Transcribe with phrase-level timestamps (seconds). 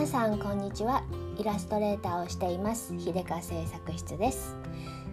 [0.00, 1.04] 皆さんこんにちは。
[1.36, 2.98] イラストレーターをしています。
[2.98, 4.56] 秀香製作室です。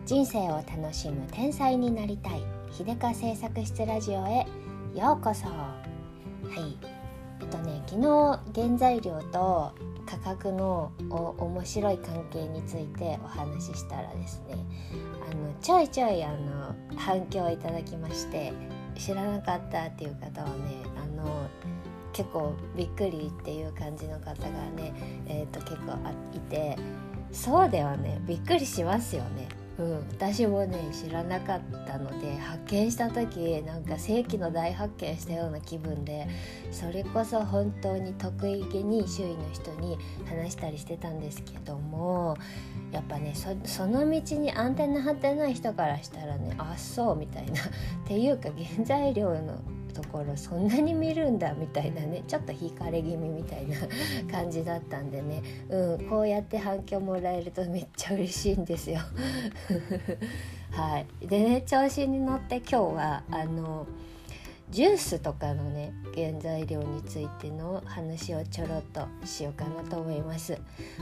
[0.05, 2.41] 人生を楽しむ天才になりたい。
[2.71, 4.47] 秀香製作室ラジオへ。
[4.95, 5.45] ようこそ。
[5.47, 5.75] は
[6.55, 6.77] い。
[7.41, 9.75] えっとね昨日原材料と
[10.05, 14.55] 価格の面白い関係についてお話ししたらですね
[15.29, 18.53] あのちょいちょいあの反響をいただきまして
[18.97, 21.49] 知らなかったっていう方はねあの
[22.17, 24.91] 結構びっくりっていう感じの方がね、
[25.27, 25.93] えーと、結構
[26.33, 26.75] いて
[27.31, 29.47] そうではねびっくりしますよね。
[29.77, 36.27] うん、私もね知らなかったので発見した時なんか世紀の大発見したような気分で
[36.71, 42.35] それこそ本当に得意げに周囲の人に話したりしてたんですけども
[42.91, 47.65] やっぱねその道にアンテナ張ってない人からしたらねあっそうみたいなっ
[48.07, 49.61] ていうか原材料の
[49.97, 53.75] ところそんなに見るんだみたいなねちょっと引かれ気味みたいな
[54.31, 58.99] 感じだったんでね、うん、こうやって反響もらえるとめっちゃ嬉しいんですよ。
[60.71, 63.87] はい、でね調子に乗って今日はあの
[64.69, 70.59] ジュースとかのね原材料についての話をちょろっとしようかなと思います。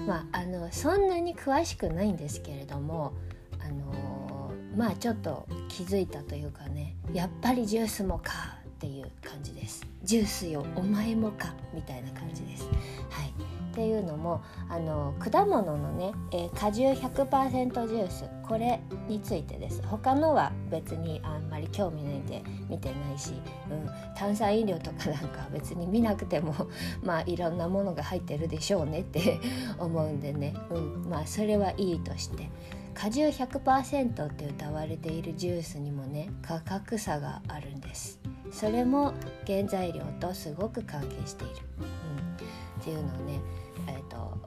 [0.08, 3.12] まああのそんなに詳しくないんですけれども
[3.60, 9.86] あのまあちょっと気づいたというかねやっぱりジュースもかっていう感じです。
[10.04, 12.66] ジュースよお前もかみたいな感じです。
[13.10, 13.56] はい。
[13.72, 19.82] っていうのもあの果物のね、えー、果汁100%ジュースこれについてです。
[19.86, 23.34] 他のは別にあんまり興味ないんで見てないし、
[23.70, 26.54] うん、炭酸飲料とかなんか別に見なくても
[27.04, 29.40] まあいろんなものが入ってるでしょうねって
[29.80, 32.50] 思うんでね、うん、まあそれはいいとして。
[32.94, 38.20] 果汁100%って歌われているジュースにもね価格差があるんです。
[38.52, 39.14] それも
[39.46, 43.40] 原材料とすごく関係している、うん、っていうのをね、
[43.88, 44.38] えーと、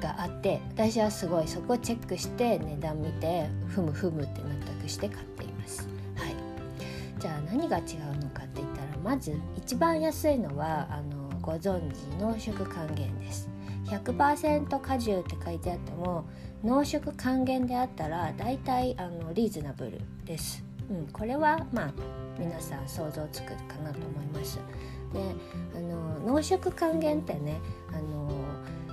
[0.00, 5.88] があって私はすごいそこをチェックして値段見てふむふむって納得して買っています。
[6.16, 6.34] はい、
[7.18, 7.84] じゃあ何が違う
[8.22, 13.48] のかって言ったらまず一番安いのはあのご存知濃縮還元です。
[13.86, 16.24] 100%果汁って書いてあっても
[16.64, 20.65] 濃縮還元であったらだいたいあのリーズナブルです。
[20.90, 21.92] うん、これはまあ
[22.38, 24.58] 皆さん想像つくかなと思います。
[25.12, 25.20] で
[25.74, 27.60] あの濃縮還元ってね
[27.92, 28.30] あの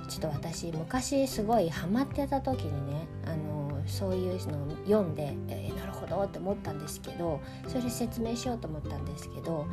[0.08, 9.66] ちょっと私昔すごいハマってた時にねあのそういうのを読んで、えー、なるほどって思ったんですけどそれ説明しようと思ったんですけど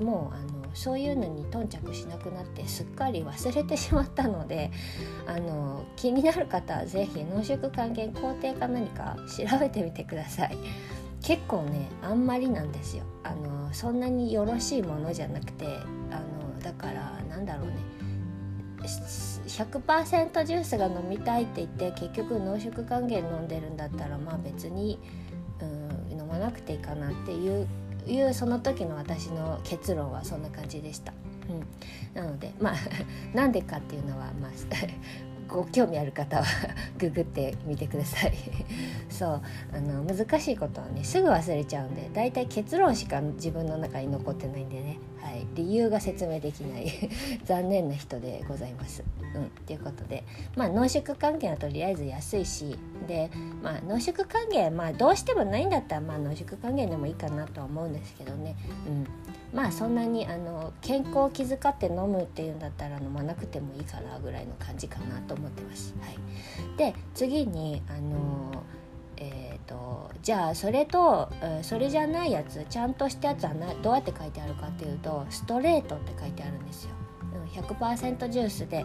[0.00, 4.70] もうあのそういうのに頓着しなくなってすっかり忘れてしまったので
[5.26, 10.56] あの気になる方は是非濃縮還元工程か何か調べてみてください。
[11.26, 13.02] 結構ねあんまりなんですよ。
[13.24, 15.66] あのそんなによろしいものじゃなくて
[16.12, 17.74] あのだからなんだろうね。
[18.86, 25.00] 100%ジュースが飲みたいって言って結局濃縮還元飲んでるんだったらまあ別に、
[25.60, 25.64] う
[26.14, 27.66] ん、飲まなくていいかなっていう
[28.06, 31.12] いうその時の私の結論はそんな感じでした。
[31.48, 32.74] うん、なのでまあ
[33.34, 34.50] なんでかっていうのは、まあ、
[35.48, 36.44] ご興味ある方は
[36.98, 38.32] ググってみてください。
[39.08, 39.42] そう
[39.72, 46.92] あの難しいことはねすぐ忘れちゃうんでだいたい結論しか自分の中に残ってないんでね、はい、理由が説明できない
[47.44, 49.02] 残念な人でございます。
[49.34, 50.24] うん、ということで、
[50.56, 53.30] まあ、濃縮関係はとりあえず安いしで、
[53.62, 58.56] まあ、濃縮還元、まあ、どうしてもないんだったら、まあ、濃縮還元でもいいかなとは思うんですけどね、
[58.86, 59.06] うん、
[59.56, 65.94] まあそんなにあの健康を気遣って飲むっていうんだったら飲まなくてもいいかなぐらいの感じかなと思ってます。
[66.00, 66.18] はい、
[66.76, 68.62] で次にあの
[69.18, 76.90] えーと、じゃあそれと、えー、それじゃないやつちゃんとしたやつはなどうやって書いてあるかっていうとストレートって書いてあるんですよ。
[77.54, 78.84] 100%ジュースで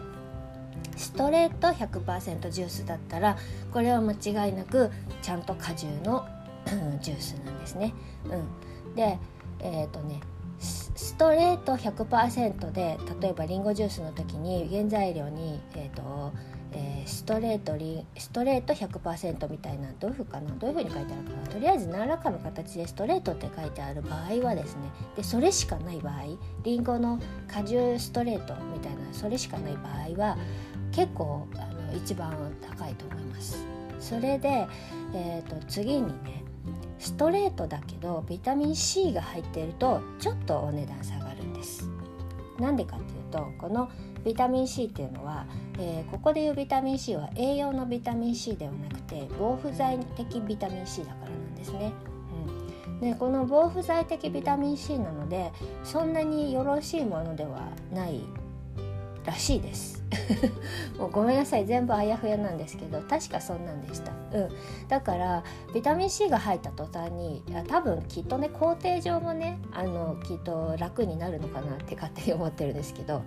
[0.96, 3.36] ストレート100%ジュースだったら
[3.72, 4.90] これは間違いなく
[5.22, 6.26] ちゃんと果汁の
[7.00, 7.92] ジュースなんですね。
[8.24, 9.18] うん、で
[9.60, 10.20] えっ、ー、とね
[10.58, 16.32] ストレート100%で例えばりんごジュースの時に原材料に、えーと
[16.74, 20.50] えー、ストレートリストレート100%みたいなどういうふうかな？
[20.52, 21.48] どういうふうに書いてあるかな？
[21.48, 24.82] とりあえず何らかの形でストレートって書いてある場合はですね
[25.16, 26.22] でそれしかない場合
[26.62, 27.18] りんごの
[27.48, 30.38] 果汁ストレートみたいなそれしかない場合は
[30.92, 33.64] 結構あの一番高いと思います。
[33.98, 34.66] それで、
[35.14, 36.42] えーと次にね
[37.02, 41.88] ストレートだけどビタミン C が入っているとちょっとお値段下がるんです
[42.60, 43.90] なんでかっていうとこの
[44.24, 45.46] ビタミン C っていうのは、
[45.80, 51.92] えー、ここでいうビタミン C は栄養のビタミン C ではなくて防腐剤的ビタミン C だからなんですね。
[52.92, 55.50] うん、でこの防腐剤的ビタミン C なので
[55.82, 58.20] そんなによろしいものではない
[59.24, 60.02] らしいです。
[60.98, 61.66] もうごめんなさい。
[61.66, 64.48] 全部あやふやなんですけど確かそんなんでした、うん、
[64.88, 65.42] だから
[65.74, 73.22] ビタミン C が入った途端に多分きっとね工程上もねあのきっと楽になるのかなって勝手に思ってるんですけど、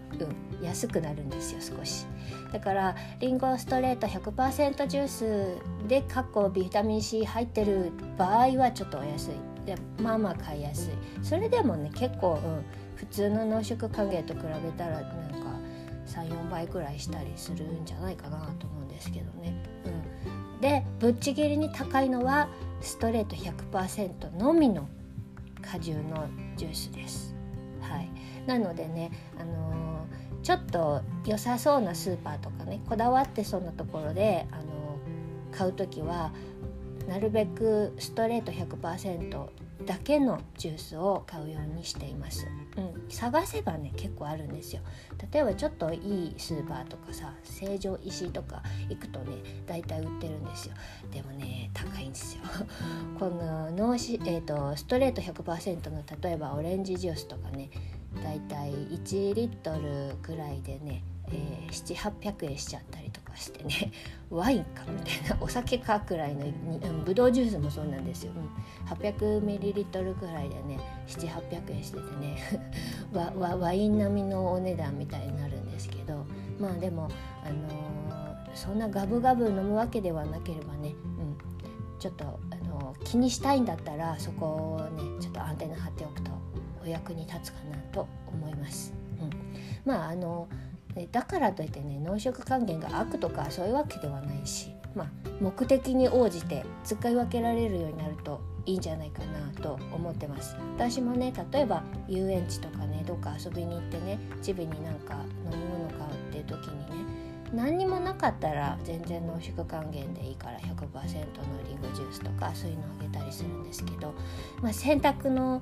[0.60, 2.06] うん、安くなるんですよ少し。
[2.52, 9.32] だからリンゴストレート100%ジュースで過去ビタミン C 入ってる場合はちょっとお安い。
[9.66, 10.94] でまあまあ買いやすい。
[11.24, 12.64] それでもね結構、うん、
[12.96, 15.35] 普通の濃縮還元と比べたらなん
[16.07, 19.54] 34倍くらいしたりするんじゃないかなと思うんですけどね。
[19.86, 22.48] うん、でぶっちぎりに高いのは
[22.81, 24.88] ストレート100%のみの
[25.62, 27.36] 果汁のジュースです。
[27.81, 28.10] はい、
[28.48, 36.31] なのでね、あのー、ちょっと良さそうなスーパーとかねこだわってそうなところで、あのー、買う時は
[37.07, 39.48] なるべくストレート100%
[39.86, 42.48] だけのジュースを買うようにしています、
[42.78, 44.81] うん、探せばね結構あるんですよ。
[45.31, 50.75] 例えばちょっといいスーパーとかさ成城石井とか行くとね大体売ってるんですよ。
[51.12, 52.44] でもね高いんですよ。
[53.19, 57.69] この脳し、えーと、ストレート100%の例えばオレンジジュースとかね
[58.24, 63.92] 大体1リットルぐらいでね、えー、700800円しちゃったりとかしてね
[64.30, 66.46] ワインかみたいなお酒かくらいの
[67.04, 72.38] ぶどうジュースもそうなんですよ、うん、800ml くらいでね7800円しててね
[73.14, 76.26] ワワイン並みのお値段みたいになるんですけど
[76.60, 77.10] まあでも、
[77.44, 81.38] あのー、そんなガブガブ飲むわけではなければね、うん、
[82.00, 86.32] ちょっと、あのー、気にしたいんだったらそこをねちょっとアンテナ張っておくと
[86.84, 88.94] お役に立つかなと思います。
[89.20, 89.30] うん、
[89.86, 90.65] まああのー
[91.12, 95.08] だからといってね濃縮還元が悪とかそういうわけではないし、まあ、
[95.42, 100.56] 目的に応じて使い分けられるようになるといいんじゃないかなと思ってます。
[100.78, 105.16] 私もね例えば遊園地とかねどっか遊びに行ってねチビになんか
[105.52, 107.06] 飲み物買うっていう時にね
[107.54, 110.74] 何にもなかったら全然濃縮還元でいいから100%の
[111.68, 114.14] リンゴジュースとかそういうのあげたりするんですけど、
[114.62, 115.62] まあ、選択の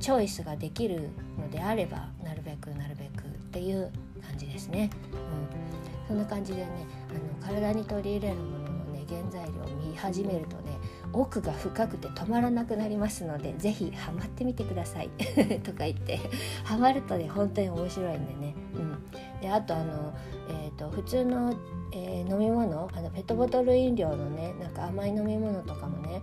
[0.00, 3.92] チョイスができるのであればなるべくなるべくっていう
[4.28, 10.78] 感じですね、うん、そんな感じでねあの体に取り入れるもののね原材料を見始めるとね
[11.12, 15.08] 奥が深くて止まらなくなりますので是非ハマってみてください。
[15.64, 16.20] とか言って
[16.64, 20.14] ハマるとね本当に面白いんでね、うん、であとあの、
[20.50, 21.54] えーと、普通の、
[21.92, 26.20] えー、飲み物あのペットボトル飲料のねなんか甘い飲み物とかもね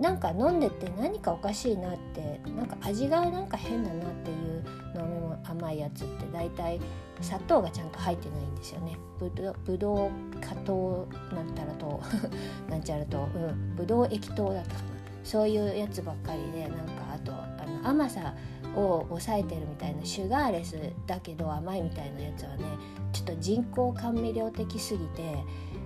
[0.00, 4.64] なんか飲んでて何かおかしいなってなんか味がなんか変だなっていう
[4.96, 6.80] 飲み物甘いやつって大体
[7.20, 8.96] 砂糖がちゃんと入ってないんですよね。
[9.18, 12.00] ぶどぶどう果糖なんたらと
[12.68, 14.92] なんちゃらと、うん、ぶどう液糖だったかな。
[15.24, 18.34] そういうやつばっかりでなんかあとあの甘さ
[18.74, 22.64] を抑えてるみたいなシュガーレスだけど甘いみたいなやつはね
[23.12, 25.36] ちょっと人工甘味料的すぎて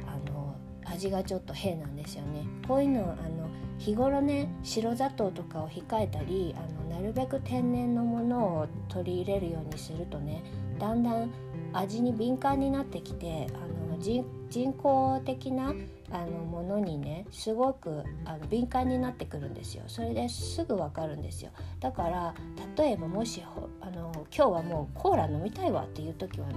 [0.06, 0.54] あの
[0.84, 2.46] 味がちょっと変なんですよね。
[2.66, 3.45] こういうのあの
[3.78, 10.42] 日頃ね白砂糖とかを控えたりあのなるべく天然のものを取り入れるようにするとね
[10.78, 11.30] だんだん
[11.72, 14.24] 味に敏感になってきてあの人
[14.72, 15.74] 工的な
[16.10, 19.84] あのものにねすごくあの敏感になってくるんですよ。
[19.86, 21.50] それですぐ分かるんですよ。
[21.80, 22.34] だから
[22.76, 23.42] 例えばもし
[23.80, 26.54] あの今日はもうコーラ飲みたいわっていう時はね、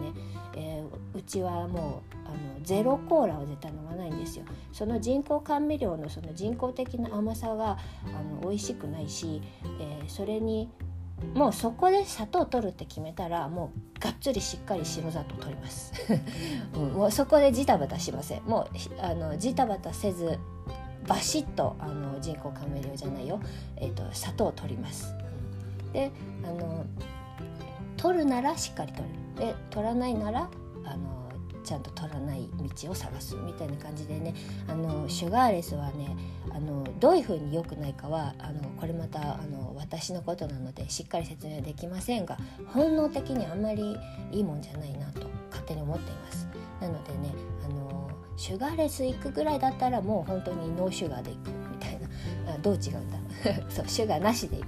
[0.56, 4.46] えー、うちはもうあのゼロコーラを絶対飲まないんですよ。
[4.72, 7.78] その人工甘味料のその人工的な甘さが
[8.08, 9.42] あの美味しくないし、
[9.80, 10.70] えー、それに
[11.34, 15.94] もうそこで砂糖取るって決めたらもうがっつりしっかり白砂糖取ります、
[16.74, 18.44] もうそこでジタバタしません。
[18.44, 20.40] もうあのジタバタせず
[21.08, 23.40] バシッとあの人工甘味料じゃないよ、
[23.78, 25.14] えーと、砂糖を取ります。
[25.94, 26.12] で
[26.44, 26.86] あの
[27.98, 29.16] 取るならしっかり取る。
[29.36, 30.50] で取らないなら
[30.86, 31.19] あの
[31.70, 32.50] ちゃんと取らない
[32.82, 34.34] 道を探すみたいな感じでね
[34.68, 36.18] あのシュガーレスはね
[36.50, 42.40] あのどういうふうに良くないかはあのこれまたあの私のことなのでしっかり説明できませんが
[42.74, 43.96] 本能的にあんまり
[44.32, 46.48] いいもんじゃないなと勝手に思っています。
[46.82, 52.00] なのでねあのシュガーレス行くぐらいだったらもう本当にノーシュガーで行くみたい
[52.48, 53.18] なあどう違うんだ
[53.70, 54.68] そうシュガーなしで行く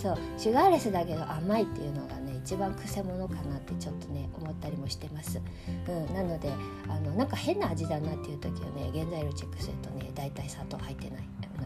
[0.00, 5.40] そうシュガーレスだけど甘いっていうのが一番くせ者かなってちょっとね思ったりもしてます、
[5.88, 6.52] うん、なので
[6.88, 11.22] あのなんか変な味だなっていう時はね原材料チェックするとね大体砂糖入ってない。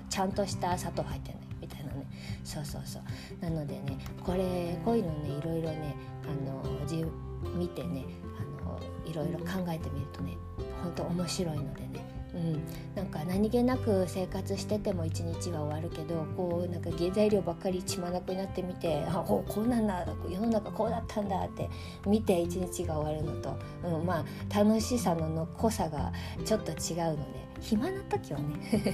[0.09, 2.07] ちゃんとした砂糖入ってないみたいなね。
[2.45, 3.03] そうそうそう。
[3.43, 7.07] なのでねこれこういうのねいろいろねあの自
[7.55, 8.05] 見てね
[8.39, 10.37] あのいろいろ考えてみるとね
[10.83, 12.05] 本当面白いのでね、
[12.37, 12.63] うん、
[12.95, 21.71] なんか何気なく生活してても一日は終わるけどこうなんか原材料ばっかり血まなくなってみてあこうこうなんだ世の中こうだったんだって
[22.07, 26.13] 見て一日が終わるのと、うん、まあ楽しさの濃さが
[26.45, 28.45] ちょっと違うので暇な時はね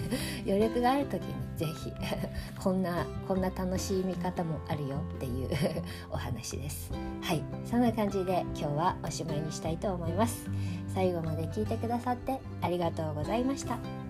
[0.47, 1.93] 余力がある時に是非
[2.59, 5.51] こんなこんな楽しみ方もあるよっていう
[6.11, 6.91] お話です。
[7.21, 7.43] はい。
[7.67, 10.49] そんな感じで今日はおしまいにしたいと思います。
[10.89, 14.02] 最後まで聞いてくださってありがとうございました。